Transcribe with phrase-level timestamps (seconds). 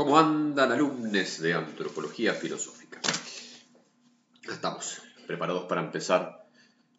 [0.00, 3.02] ¿Cómo andan alumnos de antropología filosófica?
[4.50, 6.48] Estamos preparados para empezar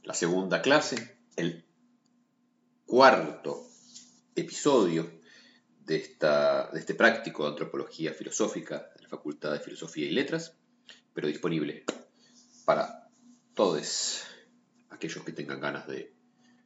[0.04, 1.66] la segunda clase, el
[2.86, 3.66] cuarto
[4.36, 5.20] episodio
[5.84, 10.56] de, esta, de este práctico de antropología filosófica de la Facultad de Filosofía y Letras,
[11.12, 11.86] pero disponible
[12.66, 13.10] para
[13.56, 14.26] todos
[14.92, 16.14] aquellos que tengan ganas de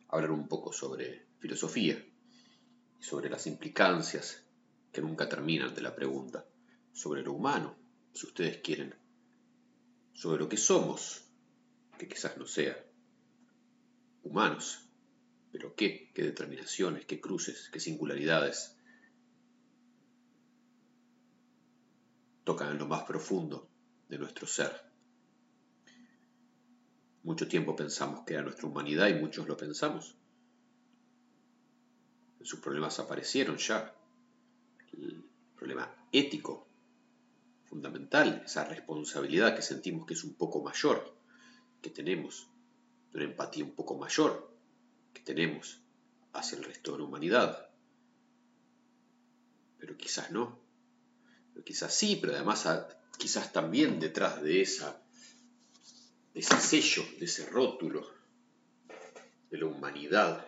[0.10, 2.06] hablar un poco sobre filosofía
[3.00, 4.45] y sobre las implicancias
[4.96, 6.48] que nunca terminan de la pregunta
[6.94, 7.76] sobre lo humano,
[8.14, 8.96] si ustedes quieren,
[10.14, 11.22] sobre lo que somos,
[11.98, 12.82] que quizás no sea
[14.24, 14.88] humanos,
[15.52, 18.78] pero qué, qué determinaciones, qué cruces, qué singularidades
[22.46, 23.70] tocan en lo más profundo
[24.08, 24.72] de nuestro ser.
[27.24, 30.16] Mucho tiempo pensamos que era nuestra humanidad y muchos lo pensamos.
[32.42, 33.94] Sus problemas aparecieron ya,
[35.02, 35.24] el
[35.56, 36.68] problema ético
[37.66, 41.18] fundamental, esa responsabilidad que sentimos que es un poco mayor,
[41.82, 42.48] que tenemos,
[43.14, 44.52] una empatía un poco mayor
[45.14, 45.82] que tenemos
[46.34, 47.70] hacia el resto de la humanidad.
[49.78, 50.60] Pero quizás no,
[51.54, 52.68] pero quizás sí, pero además
[53.18, 55.02] quizás también detrás de esa
[56.34, 58.06] de ese sello, de ese rótulo
[59.50, 60.46] de la humanidad.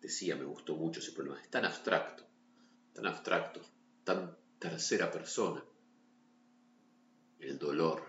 [0.00, 2.24] Decía, me gustó mucho ese problema, es tan abstracto,
[2.92, 3.60] tan abstracto,
[4.04, 5.64] tan tercera persona.
[7.38, 8.04] El dolor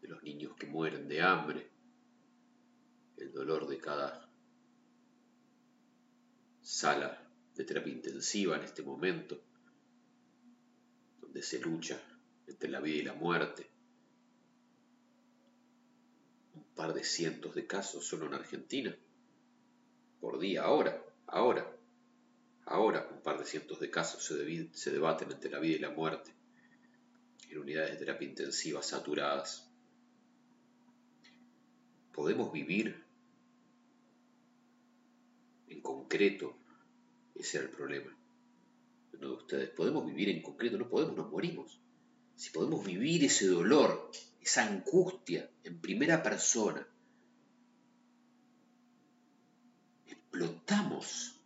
[0.00, 1.70] de los niños que mueren de hambre,
[3.16, 4.28] el dolor de cada
[6.60, 7.22] sala
[7.54, 9.40] de terapia intensiva en este momento,
[11.20, 12.00] donde se lucha
[12.46, 13.70] entre la vida y la muerte.
[16.54, 18.96] Un par de cientos de casos solo en Argentina,
[20.20, 21.71] por día, ahora, ahora.
[22.72, 26.34] Ahora, un par de cientos de casos se, debaten entre la vida y la muerte
[27.50, 29.70] en unidades de terapia intensiva saturadas.
[32.14, 33.04] ¿Podemos vivir
[35.66, 36.56] en concreto?
[37.34, 38.16] Ese era el problema.
[39.12, 40.78] Uno de ustedes, ¿podemos vivir en concreto?
[40.78, 41.78] No podemos, nos morimos.
[42.36, 46.88] Si podemos vivir ese dolor, esa angustia en primera persona,
[50.06, 51.41] explotamos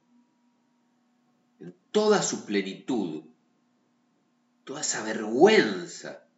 [1.96, 3.24] toda su plenitud,
[4.64, 6.28] toda esa vergüenza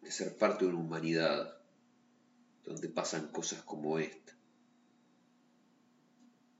[0.00, 1.58] de ser parte de una humanidad
[2.62, 4.32] donde pasan cosas como esta,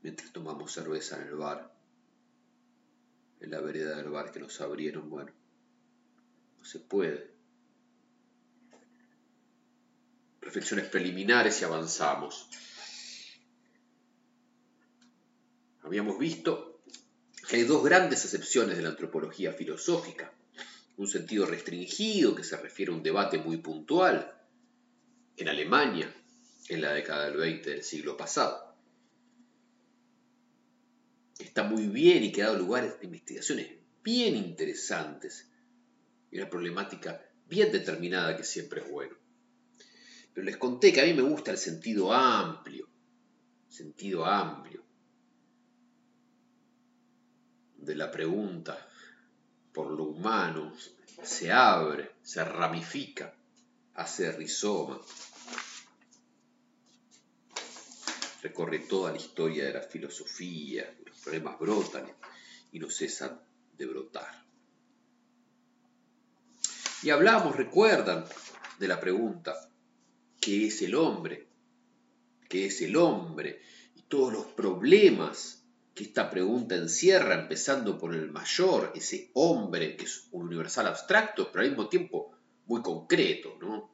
[0.02, 1.72] mientras tomamos cerveza en el bar,
[3.38, 5.30] en la vereda del bar que nos abrieron, bueno,
[6.58, 7.32] no se puede.
[10.40, 12.48] Reflexiones preliminares y avanzamos.
[15.90, 16.82] Habíamos visto
[17.48, 20.32] que hay dos grandes acepciones de la antropología filosófica.
[20.96, 24.32] Un sentido restringido que se refiere a un debate muy puntual
[25.36, 26.14] en Alemania
[26.68, 28.72] en la década del 20 del siglo pasado.
[31.40, 33.72] Está muy bien y que ha dado lugar a investigaciones
[34.04, 35.50] bien interesantes
[36.30, 39.16] y una problemática bien determinada que siempre es bueno.
[40.32, 42.88] Pero les conté que a mí me gusta el sentido amplio,
[43.66, 44.88] sentido amplio
[47.80, 48.86] de la pregunta
[49.72, 50.72] por lo humano
[51.22, 53.34] se abre, se ramifica,
[53.94, 55.00] hace rizoma,
[58.42, 62.10] recorre toda la historia de la filosofía, los problemas brotan
[62.72, 63.40] y no cesan
[63.76, 64.44] de brotar.
[67.02, 68.24] Y hablamos, recuerdan,
[68.78, 69.70] de la pregunta,
[70.40, 71.48] ¿qué es el hombre?
[72.48, 73.62] ¿Qué es el hombre?
[73.94, 75.59] Y todos los problemas
[76.00, 81.52] que esta pregunta encierra, empezando por el mayor, ese hombre que es un universal abstracto,
[81.52, 82.32] pero al mismo tiempo
[82.64, 83.90] muy concreto, ¿no?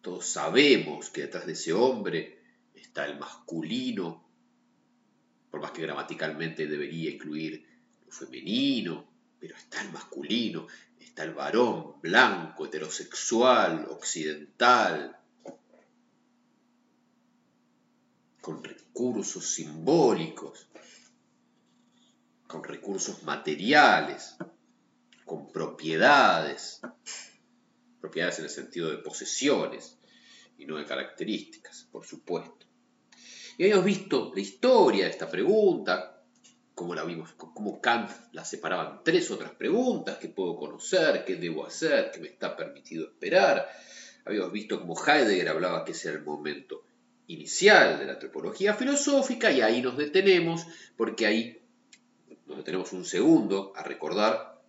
[0.00, 2.38] Todos sabemos que detrás de ese hombre
[2.72, 4.24] está el masculino,
[5.50, 7.66] por más que gramaticalmente debería incluir
[8.06, 9.04] lo femenino,
[9.40, 10.68] pero está el masculino,
[11.00, 15.18] está el varón blanco, heterosexual, occidental,
[18.42, 20.68] con recursos simbólicos,
[22.48, 24.36] con recursos materiales,
[25.24, 26.80] con propiedades,
[28.00, 29.96] propiedades en el sentido de posesiones
[30.58, 32.66] y no de características, por supuesto.
[33.56, 36.24] Y habíamos visto la historia de esta pregunta,
[36.74, 41.36] como la vimos, cómo Kant la separaba en tres otras preguntas, qué puedo conocer, qué
[41.36, 43.68] debo hacer, qué me está permitido esperar.
[44.24, 46.82] Habíamos visto cómo Heidegger hablaba que ese era el momento
[47.26, 50.66] inicial de la antropología filosófica y ahí nos detenemos
[50.96, 51.58] porque ahí
[52.46, 54.60] nos detenemos un segundo a recordar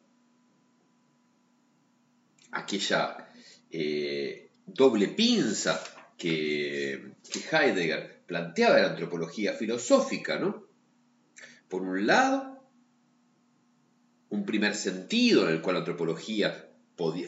[2.52, 3.28] aquella
[3.70, 5.84] eh, doble pinza
[6.18, 7.12] que,
[7.52, 10.66] Heidegger planteaba en la antropología filosófica, ¿no?
[11.68, 12.64] Por un lado,
[14.30, 16.70] un primer sentido en el cual la antropología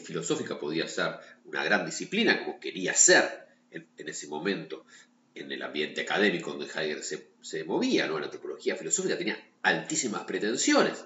[0.02, 4.84] filosófica podía ser una gran disciplina, como quería ser en, ese momento
[5.36, 8.18] en el ambiente académico donde Heidegger se, movía, ¿no?
[8.18, 11.04] La antropología filosófica tenía altísimas pretensiones.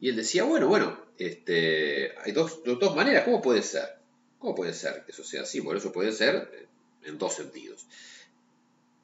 [0.00, 2.60] Y él decía, bueno, bueno, este, hay dos,
[2.94, 3.98] maneras, ¿cómo puede ser?
[4.38, 5.60] ¿Cómo puede ser que eso sea así?
[5.60, 6.66] Bueno, eso puede ser eh,
[7.04, 7.86] en dos sentidos.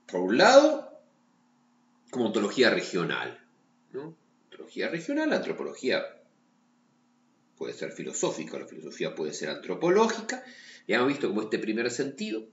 [0.07, 1.01] Por un lado,
[2.11, 3.41] como ontología regional.
[3.93, 4.17] ¿no?
[4.51, 6.05] Regional, la antropología
[7.57, 10.45] puede ser filosófica, la filosofía puede ser antropológica.
[10.87, 12.47] Ya hemos visto como este primer sentido,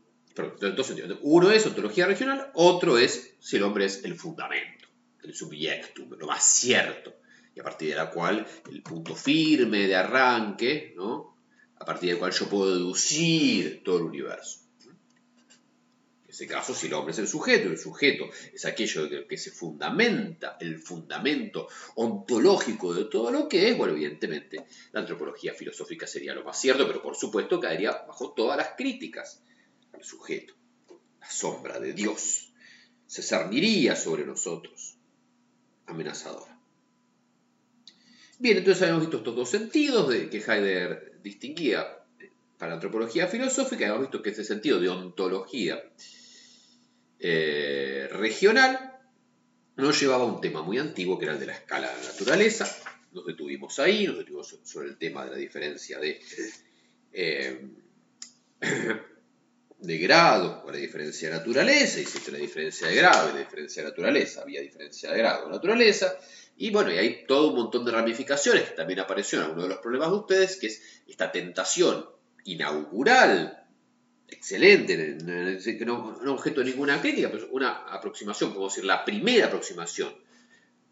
[1.21, 4.87] Uno es ontología regional, otro es si el hombre es el fundamento,
[5.23, 7.13] el subjectum, lo más cierto,
[7.55, 11.35] y a partir de la cual el punto firme de arranque, ¿no?
[11.77, 14.59] a partir del cual yo puedo deducir todo el universo.
[14.85, 19.51] En ese caso, si el hombre es el sujeto, el sujeto es aquello que se
[19.51, 26.33] fundamenta, el fundamento ontológico de todo lo que es, bueno, evidentemente la antropología filosófica sería
[26.33, 29.43] lo más cierto, pero por supuesto caería bajo todas las críticas
[30.03, 30.53] sujeto.
[31.19, 32.51] La sombra de Dios
[33.07, 34.97] se cerniría sobre nosotros,
[35.85, 36.57] amenazadora.
[38.39, 41.85] Bien, entonces habíamos visto estos dos sentidos de que Heidegger distinguía
[42.57, 45.83] para antropología filosófica, habíamos visto que ese sentido de ontología
[47.19, 48.99] eh, regional
[49.75, 52.09] nos llevaba a un tema muy antiguo que era el de la escala de la
[52.09, 52.65] naturaleza.
[53.11, 56.19] Nos detuvimos ahí, nos detuvimos sobre el tema de la diferencia de,
[57.13, 57.67] eh,
[59.81, 63.81] de grado o la diferencia de naturaleza, hiciste la diferencia de grado y la diferencia
[63.81, 66.15] de naturaleza, había diferencia de grado naturaleza,
[66.57, 69.69] y bueno, y hay todo un montón de ramificaciones que también apareció en alguno de
[69.69, 72.05] los problemas de ustedes, que es esta tentación
[72.45, 73.65] inaugural,
[74.27, 75.17] excelente,
[75.77, 80.13] que no, no objeto de ninguna crítica, pero una aproximación, podemos decir, la primera aproximación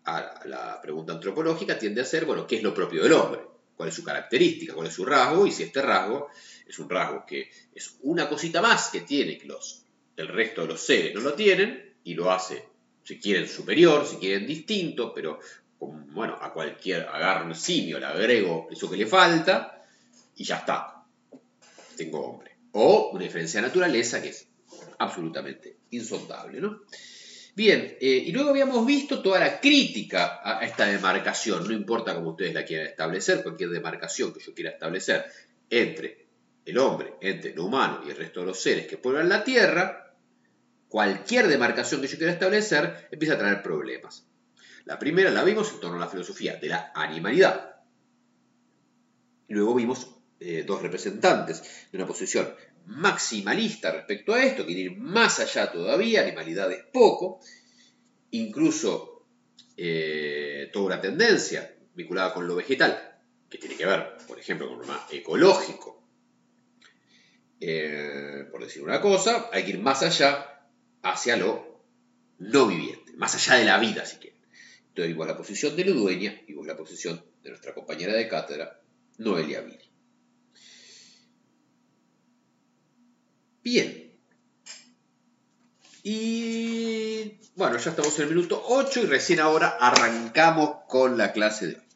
[0.06, 3.42] a la pregunta antropológica tiende a ser, bueno, ¿qué es lo propio del hombre?
[3.76, 4.74] ¿Cuál es su característica?
[4.74, 5.46] ¿Cuál es su rasgo?
[5.46, 6.30] Y si este rasgo
[6.70, 9.84] es un rasgo que es una cosita más que tiene que los,
[10.16, 12.64] el resto de los seres no lo tienen y lo hace
[13.10, 15.40] si quieren superior, si quieren distinto, pero
[15.80, 19.84] bueno, a cualquier, agarro simio, le agrego eso que le falta
[20.36, 21.04] y ya está,
[21.98, 22.58] tengo hombre.
[22.74, 24.48] O una diferencia de naturaleza que es
[25.00, 26.82] absolutamente insondable, ¿no?
[27.56, 32.30] Bien, eh, y luego habíamos visto toda la crítica a esta demarcación, no importa cómo
[32.30, 35.26] ustedes la quieran establecer, cualquier demarcación que yo quiera establecer
[35.68, 36.29] entre
[36.70, 40.16] el hombre, entre el humano y el resto de los seres que pueblan la Tierra,
[40.88, 44.26] cualquier demarcación que yo quiera establecer empieza a traer problemas.
[44.86, 47.76] La primera la vimos en torno a la filosofía de la animalidad.
[49.48, 51.62] Luego vimos eh, dos representantes
[51.92, 52.54] de una posición
[52.86, 57.40] maximalista respecto a esto, que ir más allá todavía, animalidad es poco,
[58.32, 59.26] incluso
[59.78, 63.20] eh, toda una tendencia vinculada con lo vegetal,
[63.50, 65.99] que tiene que ver, por ejemplo, con lo más ecológico.
[67.60, 70.66] Eh, por decir una cosa, hay que ir más allá
[71.02, 71.84] hacia lo
[72.38, 74.40] no viviente, más allá de la vida, si quieren.
[74.90, 78.80] Entonces vimos la posición de Ludueña y vimos la posición de nuestra compañera de cátedra,
[79.18, 79.90] Noelia Viri.
[83.62, 84.18] Bien.
[86.02, 91.68] Y bueno, ya estamos en el minuto 8 y recién ahora arrancamos con la clase
[91.68, 91.90] de hoy.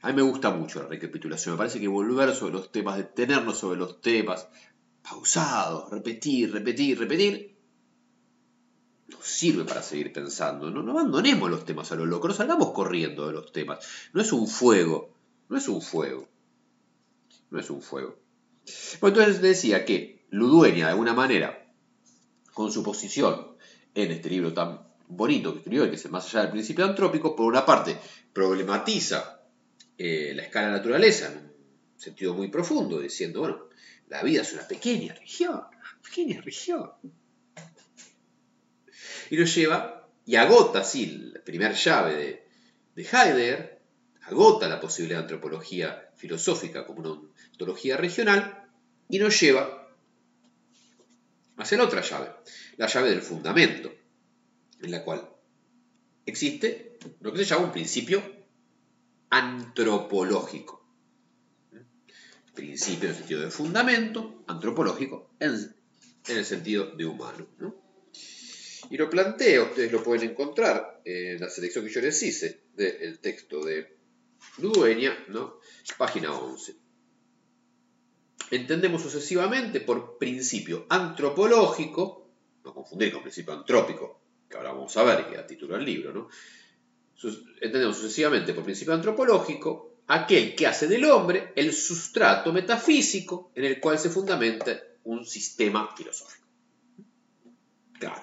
[0.00, 3.58] A mí me gusta mucho la recapitulación, me parece que volver sobre los temas, detenernos
[3.58, 4.48] sobre los temas,
[5.02, 7.56] pausados, repetir, repetir, repetir,
[9.08, 10.70] nos sirve para seguir pensando.
[10.70, 13.78] No, no abandonemos los temas a lo loco, no salgamos corriendo de los temas.
[14.12, 15.14] No es un fuego,
[15.48, 16.28] no es un fuego.
[17.50, 18.18] No es un fuego.
[19.00, 21.72] Bueno, entonces decía que Ludueña, de alguna manera,
[22.52, 23.56] con su posición
[23.94, 27.46] en este libro tan bonito que escribió, que es Más allá del principio antrópico, por
[27.46, 27.98] una parte
[28.34, 29.37] problematiza
[29.98, 33.68] eh, la escala naturaleza en un sentido muy profundo, diciendo, bueno,
[34.06, 36.90] la vida es una pequeña región, una pequeña región.
[39.30, 42.48] Y lo lleva y agota, sí, la primera llave de,
[42.94, 43.80] de Heidegger,
[44.22, 48.68] agota la posibilidad de antropología filosófica como una ontología regional
[49.08, 49.88] y nos lleva
[51.56, 52.30] hacia la otra llave,
[52.76, 53.92] la llave del fundamento,
[54.80, 55.28] en la cual
[56.24, 58.37] existe lo que se llama un principio
[59.30, 60.84] antropológico.
[62.54, 65.74] Principio en el sentido de fundamento, antropológico en,
[66.28, 67.46] el sentido de humano.
[68.90, 73.18] Y lo plantea, ustedes lo pueden encontrar en la selección que yo les hice del
[73.18, 73.96] texto de
[74.58, 75.58] Ludueña, ¿no?
[75.96, 76.76] página 11.
[78.50, 82.30] Entendemos sucesivamente por principio antropológico,
[82.64, 86.12] no confundir con principio antrópico, que ahora vamos a ver, que da título al libro,
[86.12, 86.28] ¿no?
[87.22, 93.80] Entendemos sucesivamente por principio antropológico aquel que hace del hombre el sustrato metafísico en el
[93.80, 96.46] cual se fundamenta un sistema filosófico.
[97.98, 98.22] Claro.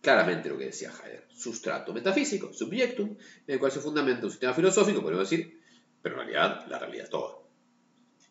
[0.00, 1.24] Claramente lo que decía Heidegger.
[1.34, 3.16] Sustrato metafísico, subjectum,
[3.46, 5.60] en el cual se fundamenta un sistema filosófico, podemos decir,
[6.00, 7.38] pero en realidad la realidad toda.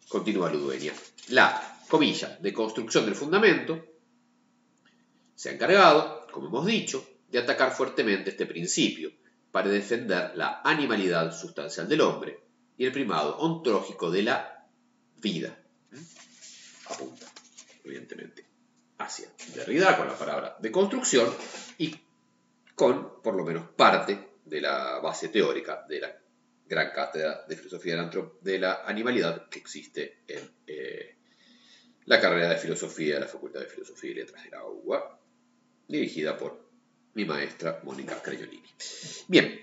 [0.08, 0.94] Continúa Ludueña.
[1.30, 3.86] La, comilla, de construcción del fundamento
[5.36, 9.12] se ha encargado, como hemos dicho, de atacar fuertemente este principio
[9.54, 12.40] para defender la animalidad sustancial del hombre
[12.76, 14.68] y el primado ontológico de la
[15.22, 15.56] vida.
[15.92, 16.92] ¿Mm?
[16.92, 17.28] Apunta,
[17.84, 18.48] evidentemente,
[18.98, 21.32] hacia Derrida con la palabra de construcción
[21.78, 21.96] y
[22.74, 26.18] con, por lo menos, parte de la base teórica de la
[26.66, 28.10] gran cátedra de filosofía
[28.42, 31.16] de la animalidad que existe en eh,
[32.06, 35.20] la carrera de filosofía de la Facultad de Filosofía y Letras de la UBA,
[35.88, 36.63] dirigida por
[37.14, 38.70] mi maestra Mónica Crayolini.
[39.28, 39.60] Bien,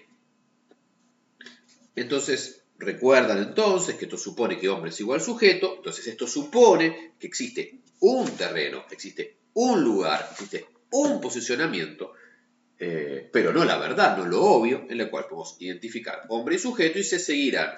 [1.94, 7.26] entonces recuerdan entonces que esto supone que hombre es igual sujeto, entonces esto supone que
[7.26, 12.12] existe un terreno, existe un lugar, existe un posicionamiento,
[12.78, 16.58] eh, pero no la verdad, no lo obvio, en el cual podemos identificar hombre y
[16.58, 17.74] sujeto y se seguirán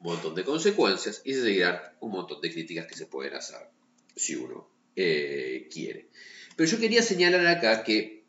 [0.00, 3.68] un montón de consecuencias y se seguirán un montón de críticas que se pueden hacer
[4.14, 6.08] si uno eh, quiere.
[6.56, 8.21] Pero yo quería señalar acá que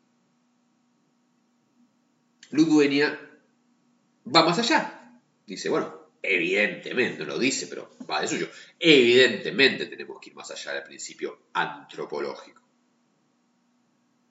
[2.54, 3.18] Ludueña
[4.34, 5.20] va más allá.
[5.46, 8.48] Dice, bueno, evidentemente, no lo dice, pero va de suyo.
[8.78, 12.62] Evidentemente tenemos que ir más allá del principio antropológico.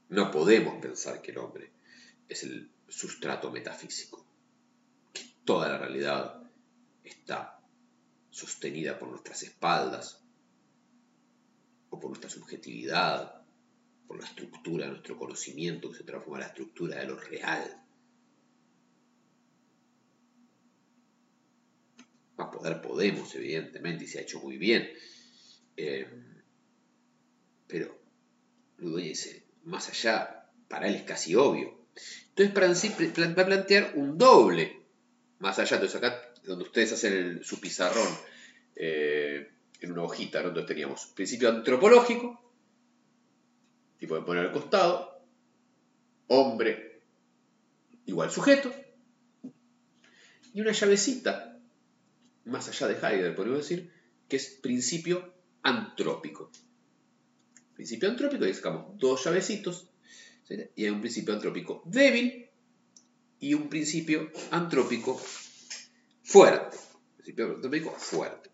[0.10, 1.72] No podemos pensar que el hombre
[2.30, 4.26] es el sustrato metafísico,
[5.12, 6.44] que toda la realidad
[7.04, 7.60] está
[8.30, 10.24] sostenida por nuestras espaldas,
[11.90, 13.44] o por nuestra subjetividad,
[14.08, 17.83] por la estructura de nuestro conocimiento que se transforma en la estructura de lo real.
[22.82, 24.90] Podemos, evidentemente, y se ha hecho muy bien.
[25.76, 26.08] Eh,
[27.68, 28.00] pero
[28.78, 31.88] dice, más allá, para él es casi obvio.
[32.36, 34.82] Entonces, va a plantear un doble,
[35.40, 38.08] más allá, entonces acá donde ustedes hacen su pizarrón
[38.76, 42.40] eh, en una hojita, entonces teníamos principio antropológico,
[44.00, 45.24] y pueden poner al costado,
[46.28, 47.02] hombre
[48.06, 48.74] igual sujeto,
[50.54, 51.53] y una llavecita
[52.46, 53.92] más allá de Heidegger, podemos decir,
[54.28, 56.52] que es principio antrópico.
[57.76, 59.88] Principio antrópico, y sacamos dos llavecitos,
[60.76, 62.48] y hay un principio antrópico débil
[63.40, 65.20] y un principio antrópico
[66.24, 66.78] fuerte.
[67.16, 68.50] Principio antrópico fuerte.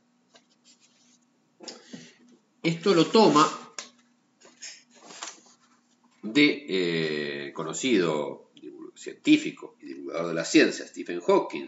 [2.62, 3.50] Esto lo toma
[6.22, 6.66] de
[7.48, 8.52] eh, conocido
[9.00, 11.68] científico y divulgador de la ciencia, Stephen Hawking,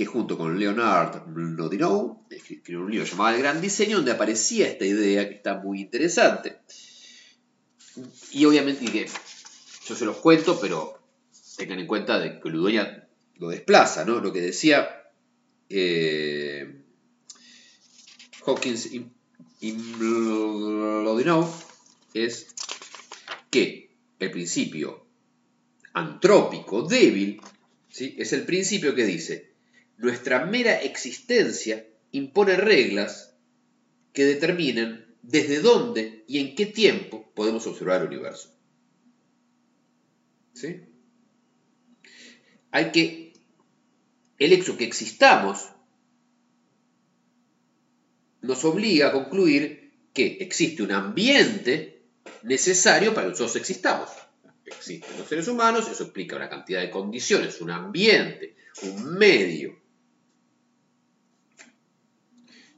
[0.00, 4.86] que junto con Leonard Lodineau escribió un libro llamado El Gran Diseño, donde aparecía esta
[4.86, 6.56] idea que está muy interesante.
[8.32, 9.06] Y obviamente,
[9.86, 11.02] yo se los cuento, pero
[11.58, 14.20] tengan en cuenta de que Ludoña lo desplaza, ¿no?
[14.20, 14.88] Lo que decía
[15.68, 16.82] eh,
[18.46, 19.06] Hawkins y,
[19.60, 19.76] y
[22.14, 22.46] es
[23.50, 25.04] que el principio
[25.92, 27.42] antrópico débil
[27.90, 28.14] ¿sí?
[28.16, 29.49] es el principio que dice
[30.00, 33.34] nuestra mera existencia impone reglas
[34.12, 38.50] que determinan desde dónde y en qué tiempo podemos observar el universo.
[40.54, 40.80] ¿Sí?
[42.70, 43.34] Hay que,
[44.38, 45.68] el hecho que existamos
[48.40, 52.02] nos obliga a concluir que existe un ambiente
[52.42, 54.08] necesario para que nosotros existamos.
[54.64, 59.79] Existen los seres humanos, eso explica una cantidad de condiciones, un ambiente, un medio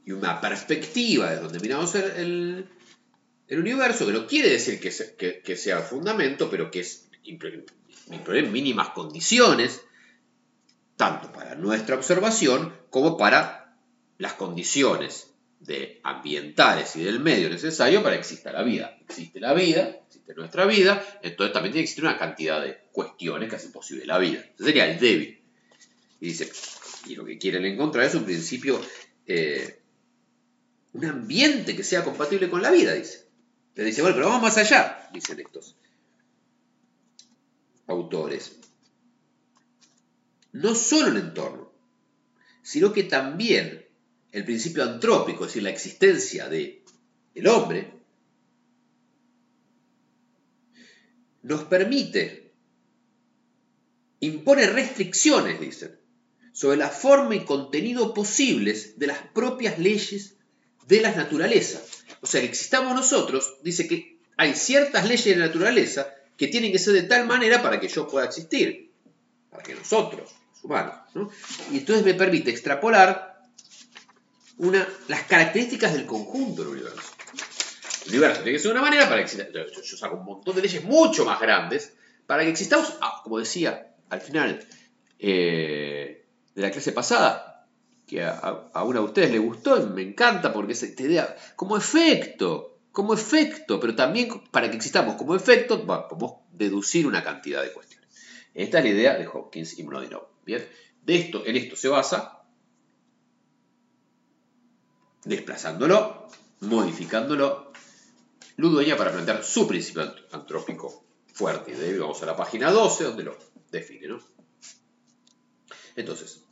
[0.05, 2.67] y una perspectiva de donde miramos el,
[3.49, 9.81] universo, que no quiere decir que, que, sea fundamento, pero que es en mínimas condiciones,
[10.97, 13.77] tanto para nuestra observación como para
[14.17, 18.97] las condiciones de ambientales y del medio necesario para que exista la vida.
[19.01, 23.49] Existe la vida, existe nuestra vida, entonces también tiene que existir una cantidad de cuestiones
[23.49, 24.39] que hacen posible la vida.
[24.55, 25.39] Ese sería el débil.
[26.19, 26.51] Y dice,
[27.05, 28.79] y lo que quieren encontrar es un principio
[29.25, 29.82] eh,
[30.93, 33.27] un ambiente que sea compatible con la vida, dice.
[33.75, 35.75] Le dice, bueno, pero vamos más allá, dicen estos
[37.87, 38.59] autores.
[40.51, 41.71] No solo el entorno,
[42.61, 43.85] sino que también
[44.31, 46.83] el principio antrópico, es decir, la existencia del
[47.33, 47.91] el hombre,
[51.41, 52.53] nos permite,
[54.19, 55.99] impone restricciones, dicen,
[56.53, 60.37] sobre la forma y contenido posibles de las propias leyes
[60.87, 61.81] de la naturaleza.
[62.21, 66.71] O sea, que existamos nosotros, dice que hay ciertas leyes de la naturaleza que tienen
[66.71, 68.91] que ser de tal manera para que yo pueda existir,
[69.49, 71.29] para que nosotros, los humanos, ¿no?
[71.71, 73.41] y entonces me permite extrapolar
[74.57, 77.13] una, las características del conjunto del universo.
[78.05, 79.47] El universo tiene que ser de una manera para que exista.
[79.51, 81.93] Yo, yo saco un montón de leyes mucho más grandes
[82.25, 84.65] para que existamos, ah, como decía al final
[85.19, 87.52] eh, de la clase pasada,
[88.07, 88.37] que a,
[88.73, 92.79] a, una de ustedes le gustó y me encanta porque es esta idea, como efecto,
[92.91, 98.09] como efecto, pero también para que existamos como efecto, podemos deducir una cantidad de cuestiones.
[98.53, 100.27] Esta es la idea de Hopkins y Mlodinow.
[100.45, 100.67] Bien,
[101.01, 102.43] de esto, en esto se basa,
[105.25, 106.27] desplazándolo,
[106.61, 107.73] modificándolo,
[108.55, 112.01] Ludueña para plantear su principio antrópico fuerte y débil.
[112.01, 113.37] Vamos a la página 12 donde lo
[113.71, 114.07] define.
[114.07, 114.19] ¿no?
[115.95, 116.43] Entonces,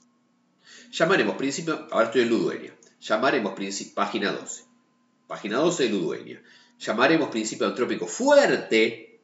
[0.92, 4.64] llamaremos principio, ahora estoy en Ludueña, llamaremos principio, página 12,
[5.28, 6.42] página 12 de Ludueña,
[6.80, 9.22] llamaremos principio antrópico fuerte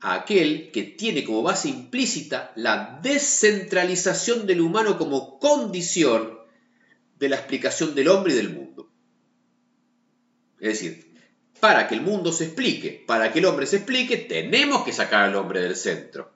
[0.00, 6.38] a aquel que tiene como base implícita la descentralización del humano como condición
[7.18, 8.90] de la explicación del hombre y del mundo.
[10.58, 11.10] Es decir,
[11.60, 15.24] para que el mundo se explique, para que el hombre se explique, tenemos que sacar
[15.24, 16.32] al hombre del centro.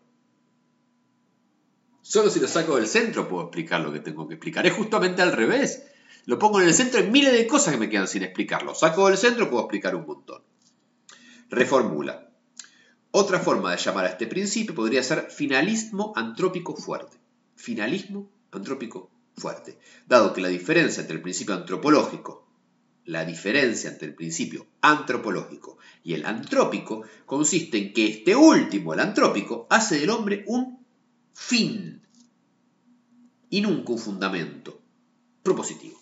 [2.06, 4.66] Solo si lo saco del centro puedo explicar lo que tengo que explicar.
[4.66, 5.86] Es justamente al revés.
[6.26, 8.62] Lo pongo en el centro y miles de cosas que me quedan sin explicar.
[8.62, 10.42] Lo saco del centro puedo explicar un montón.
[11.48, 12.30] Reformula.
[13.10, 17.16] Otra forma de llamar a este principio podría ser finalismo antrópico fuerte.
[17.56, 19.78] Finalismo antrópico fuerte.
[20.06, 22.44] Dado que la diferencia entre el principio antropológico
[23.06, 29.00] la diferencia entre el principio antropológico y el antrópico consiste en que este último, el
[29.00, 30.83] antrópico, hace del hombre un
[31.34, 32.02] fin
[33.50, 34.80] y nunca un fundamento
[35.42, 36.00] propositivo.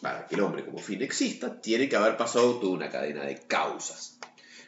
[0.00, 3.40] Para que el hombre como fin exista, tiene que haber pasado toda una cadena de
[3.46, 4.18] causas.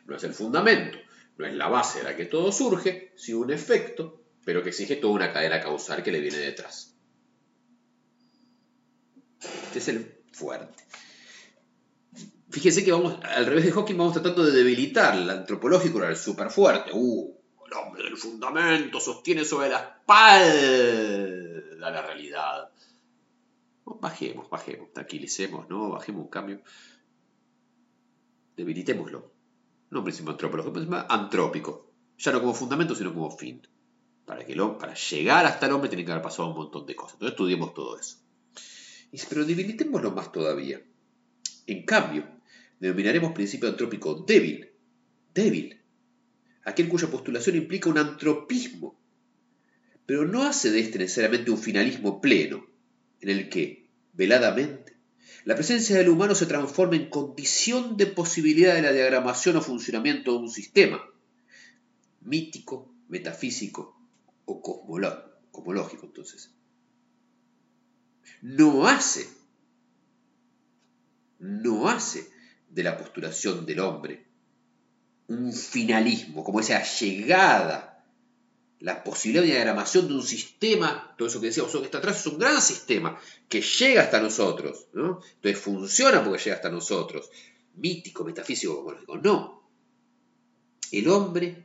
[0.07, 0.99] No es el fundamento,
[1.37, 4.97] no es la base de la que todo surge, sino un efecto, pero que exige
[4.97, 6.95] toda una cadena causal que le viene detrás.
[9.41, 10.85] Este es el fuerte.
[12.49, 16.49] Fíjense que vamos, al revés de Hawking, vamos tratando de debilitar el antropológico, el súper
[16.49, 16.93] fuerte.
[16.95, 17.36] Uh,
[17.67, 20.47] el hombre del fundamento sostiene sobre la espalda
[21.79, 22.71] la realidad.
[23.85, 25.91] bajemos, bajemos, tranquilicemos, ¿no?
[25.91, 26.61] Bajemos un cambio.
[28.57, 29.33] Debilitémoslo.
[29.91, 31.93] No un principio antropológico, un principio antrópico.
[32.19, 33.63] Ya no como fundamento, sino como fin.
[34.25, 37.15] Para, que para llegar hasta el hombre tiene que haber pasado un montón de cosas.
[37.15, 38.27] Entonces estudiemos todo eso
[39.29, 40.83] pero debilitémoslo más todavía.
[41.67, 42.25] En cambio,
[42.79, 44.69] denominaremos principio antrópico débil,
[45.33, 45.81] débil,
[46.67, 49.01] aquel cuya postulación implica un antropismo,
[50.05, 52.67] pero no hace de este necesariamente un finalismo pleno,
[53.21, 54.97] en el que, veladamente,
[55.45, 60.33] la presencia del humano se transforma en condición de posibilidad de la diagramación o funcionamiento
[60.33, 61.01] de un sistema,
[62.21, 63.97] mítico, metafísico
[64.45, 64.61] o
[65.53, 66.51] cosmológico, entonces.
[68.43, 69.29] No hace,
[71.39, 72.29] no hace
[72.71, 74.26] de la postulación del hombre
[75.29, 78.05] un finalismo, como esa llegada,
[78.81, 82.27] la posibilidad de diagramación de un sistema, todo eso que decíamos, que está atrás es
[82.27, 85.21] un gran sistema que llega hasta nosotros, ¿no?
[85.37, 87.31] entonces funciona porque llega hasta nosotros,
[87.75, 89.69] mítico, metafísico, como digo, no.
[90.93, 91.65] El hombre,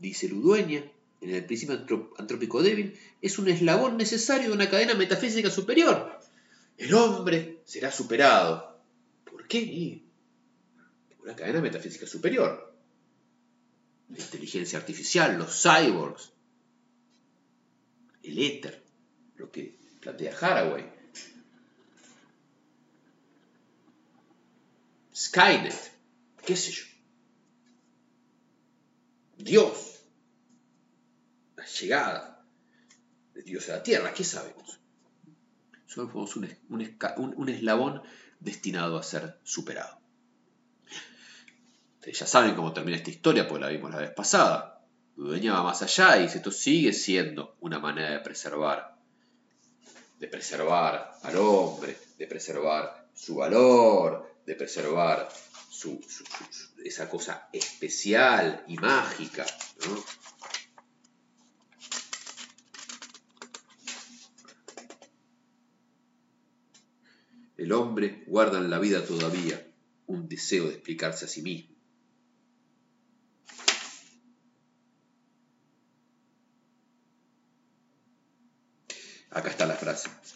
[0.00, 0.84] dice Ludueña,
[1.20, 1.84] en el principio
[2.16, 6.18] antrópico débil, es un eslabón necesario de una cadena metafísica superior.
[6.76, 8.80] El hombre será superado.
[9.24, 10.02] ¿Por qué?
[11.08, 12.72] Por una cadena metafísica superior.
[14.10, 16.32] La inteligencia artificial, los cyborgs,
[18.22, 18.82] el éter,
[19.36, 20.92] lo que plantea Haraway.
[25.14, 25.92] Skynet,
[26.44, 26.84] qué sé yo.
[29.38, 29.88] Dios
[31.80, 32.44] llegada
[33.34, 34.12] de Dios a la tierra.
[34.12, 34.80] ¿Qué sabemos?
[35.86, 38.02] Somos un, un, eslabón
[38.40, 39.98] destinado a ser superado.
[42.08, 44.82] Ustedes ya saben cómo termina esta historia, porque la vimos la vez pasada.
[45.14, 48.96] Dueña va más allá y dice, esto sigue siendo una manera de preservar,
[50.18, 55.28] de preservar al hombre, de preservar su valor, de preservar
[56.82, 59.44] esa cosa especial y mágica.
[67.58, 69.62] El hombre guarda en la vida todavía
[70.06, 71.76] un deseo de explicarse a sí mismo.
[79.30, 79.77] Acá está la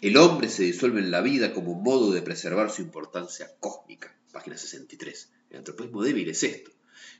[0.01, 4.15] El hombre se disuelve en la vida como modo de preservar su importancia cósmica.
[4.31, 5.29] Página 63.
[5.49, 6.71] El antropismo débil es esto.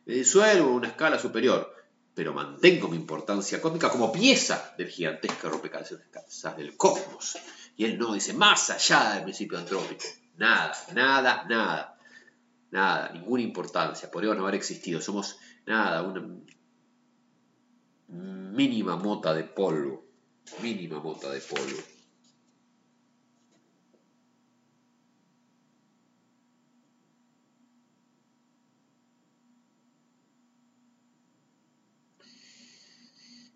[0.06, 1.74] Me disuelvo en una escala superior,
[2.14, 7.38] pero mantengo mi importancia cósmica como pieza del gigantesco rompecabezas del cosmos.
[7.78, 10.06] Y él no dice más allá del principio antrópico.
[10.38, 12.00] Nada, nada, nada.
[12.72, 14.10] Nada, ninguna importancia.
[14.10, 15.00] Podría no haber existido.
[15.00, 16.28] Somos nada, una
[18.08, 20.04] mínima mota de polvo
[20.62, 21.82] mínima mota de polvo.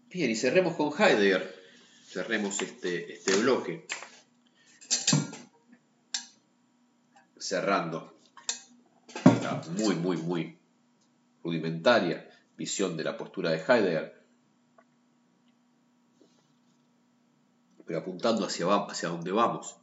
[0.09, 1.55] Bien, y cerremos con Heidegger.
[2.07, 3.85] Cerremos este, este bloque.
[7.37, 8.19] Cerrando
[9.07, 10.57] esta muy, muy, muy
[11.43, 14.17] rudimentaria visión de la postura de Heidegger
[17.87, 19.77] pero apuntando hacia, hacia donde vamos.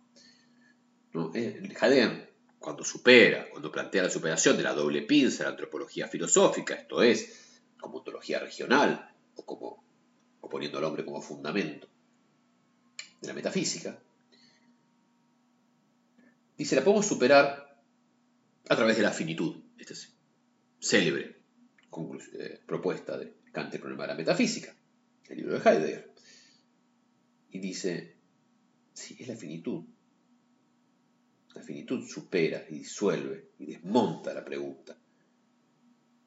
[1.13, 1.33] ¿no?
[1.35, 7.03] Heidegger, cuando supera, cuando plantea la superación de la doble pinza, la antropología filosófica, esto
[7.03, 9.85] es, como ontología regional, o, como,
[10.45, 11.89] o poniendo al hombre como fundamento
[13.21, 13.99] de la metafísica,
[16.59, 17.83] dice, la podemos superar
[18.69, 19.57] a través de la finitud.
[19.79, 20.13] Esta es
[20.81, 21.37] célebre
[22.39, 24.75] eh, propuesta de Kant, el problema de la metafísica,
[25.29, 26.15] el libro de Heidegger
[27.55, 28.17] y dice,
[28.93, 29.85] sí, es la finitud.
[31.55, 34.99] La finitud supera y disuelve y desmonta la pregunta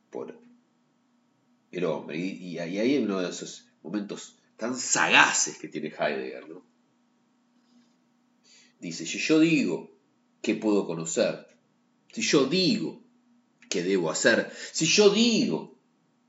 [0.09, 0.39] por
[1.69, 2.17] el hombre.
[2.17, 6.65] Y, ahí hay uno de esos momentos tan sagaces que tiene Heidegger, ¿no?
[8.79, 9.91] Dice, si yo digo
[10.41, 11.47] que puedo conocer,
[12.11, 13.01] si yo digo
[13.69, 15.77] que debo hacer, si yo digo,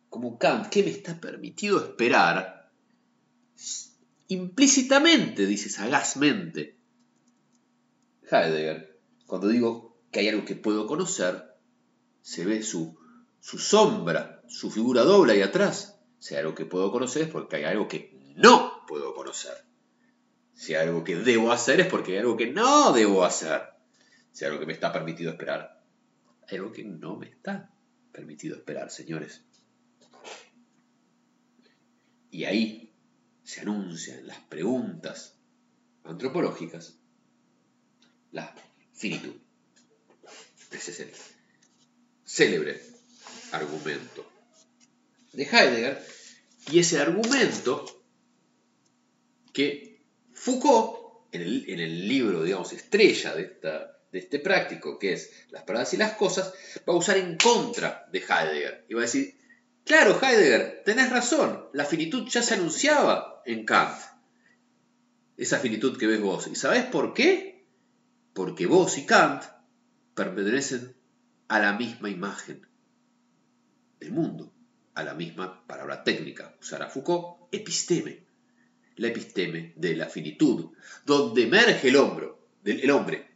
[0.09, 2.71] como Kant, que me está permitido esperar,
[4.29, 6.79] implícitamente, dice sagazmente
[8.31, 8.99] Heidegger.
[9.27, 11.45] Cuando digo que hay algo que puedo conocer,
[12.23, 12.99] se ve su,
[13.41, 15.98] su sombra, su figura doble ahí atrás.
[16.19, 19.55] Si algo que puedo conocer es porque hay algo que no puedo conocer.
[20.55, 23.63] Si hay algo que debo hacer es porque hay algo que no debo hacer.
[24.33, 25.85] Si algo que me está permitido esperar,
[26.49, 27.73] hay algo que no me está
[28.13, 29.43] permitido esperar, señores.
[32.31, 32.93] Y ahí
[33.43, 35.39] se anuncia en las preguntas
[36.05, 36.99] antropológicas
[38.33, 38.55] la
[38.93, 39.35] finitud.
[40.71, 41.13] Ese es el
[42.25, 42.83] célebre
[43.53, 44.28] argumento
[45.33, 46.05] de Heidegger
[46.71, 47.85] y ese argumento
[49.53, 55.65] que Foucault, en el, libro, digamos, estrella de, esta, de este práctico, que es Las
[55.65, 56.53] palabras y las cosas,
[56.89, 59.39] va a usar en contra de Heidegger y va a decir,
[59.89, 63.99] Claro, Heidegger, tenés razón, la finitud ya se anunciaba en Kant.
[65.39, 66.47] Esa finitud que ves vos.
[66.47, 67.67] ¿Y sabés por qué?
[68.35, 69.45] Porque vos y Kant
[70.15, 70.95] pertenecen
[71.49, 72.67] a la misma imagen
[73.99, 74.53] del mundo,
[74.99, 78.27] a la misma palabra técnica, usará Foucault, episteme.
[78.97, 80.73] La episteme de la finitud,
[81.07, 83.31] donde emerge el, hombro, el hombre.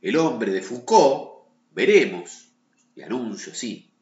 [0.00, 2.48] El hombre de Foucault, veremos,
[2.96, 3.92] y anuncio así,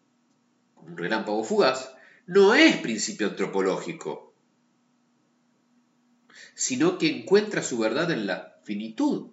[0.76, 1.92] un relámpago fugaz,
[2.26, 4.34] no es principio antropológico,
[6.54, 9.32] sino que encuentra su verdad en la finitud.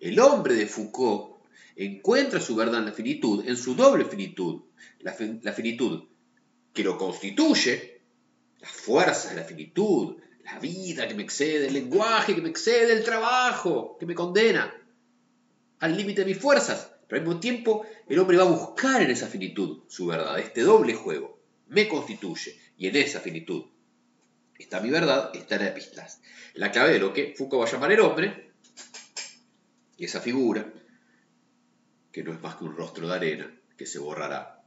[0.00, 1.35] El hombre de Foucault
[1.76, 4.62] encuentra su verdad en la finitud, en su doble finitud,
[5.00, 5.12] la,
[5.52, 6.04] finitud
[6.72, 8.00] que lo constituye,
[8.60, 12.92] las fuerzas de la finitud, la vida que me excede, el lenguaje que me excede,
[12.92, 14.72] el trabajo que me condena
[15.80, 19.10] al límite de mis fuerzas, pero al mismo tiempo, el hombre va a buscar en
[19.10, 21.38] esa finitud su verdad, este doble juego.
[21.68, 22.58] Me constituye.
[22.78, 23.66] Y en esa finitud
[24.58, 26.20] está mi verdad, está la epistlas.
[26.54, 28.50] La clave de lo que Foucault va a llamar el hombre,
[29.96, 30.72] y esa figura,
[32.16, 34.64] que no es más que un rostro de arena, que se borrará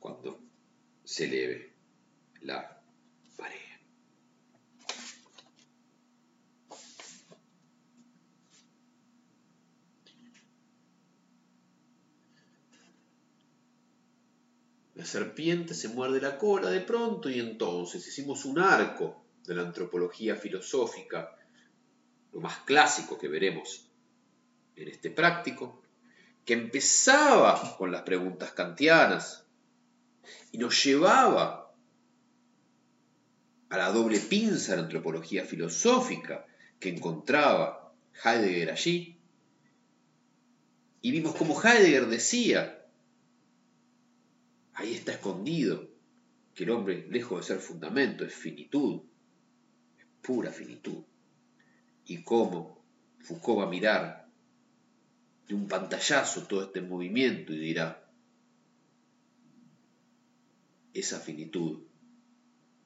[0.00, 0.40] cuando
[1.04, 1.74] se eleve
[2.40, 2.80] la
[14.96, 19.62] La serpiente se muerde la cola de pronto y entonces hicimos un arco de la
[19.62, 21.36] antropología filosófica,
[22.32, 23.88] lo más clásico que veremos
[24.74, 25.81] en este práctico,
[26.44, 29.46] que empezaba con las preguntas kantianas
[30.50, 31.72] y nos llevaba
[33.68, 36.46] a la doble pinza de la antropología filosófica
[36.78, 39.18] que encontraba Heidegger allí.
[41.00, 42.86] Y vimos como Heidegger decía,
[44.74, 45.88] ahí está escondido,
[46.54, 49.00] que el hombre, lejos de ser fundamento, es finitud,
[49.98, 51.02] es pura finitud.
[52.04, 52.84] Y cómo
[53.20, 54.21] Foucault va a mirar
[55.54, 58.08] un pantallazo todo este movimiento y dirá,
[60.94, 61.82] esa finitud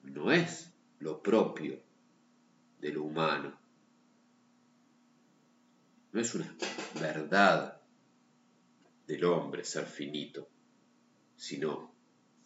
[0.03, 1.81] no es lo propio
[2.79, 3.59] de lo humano,
[6.11, 6.55] no es una
[6.99, 7.81] verdad
[9.05, 10.49] del hombre ser finito,
[11.35, 11.93] sino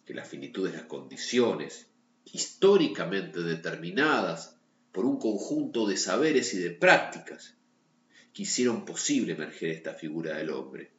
[0.04, 1.88] que la finitud es las condiciones
[2.24, 4.58] históricamente determinadas
[4.92, 7.56] por un conjunto de saberes y de prácticas
[8.32, 10.90] que hicieron posible emerger esta figura del hombre,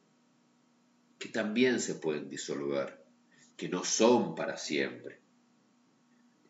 [1.18, 3.04] que también se pueden disolver,
[3.56, 5.20] que no son para siempre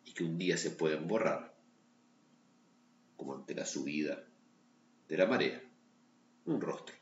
[0.03, 1.55] y que un día se pueden borrar,
[3.15, 4.23] como ante la subida
[5.07, 5.61] de la marea,
[6.45, 6.95] un rostro.